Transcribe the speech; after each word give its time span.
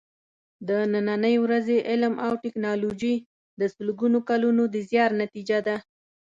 د 0.67 0.69
نننۍ 0.93 1.35
ورځې 1.45 1.77
علم 1.89 2.13
او 2.25 2.31
ټېکنالوجي 2.43 3.15
د 3.59 3.61
سلګونو 3.75 4.19
کالونو 4.29 4.63
د 4.73 4.75
زیار 4.89 5.11
نتیجه 5.23 5.57
ده. 5.67 5.75